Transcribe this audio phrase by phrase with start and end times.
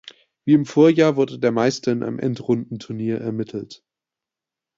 [0.45, 3.83] Wie im Vorjahr wurde der Meister in einem Endrundenturnier ermittelt.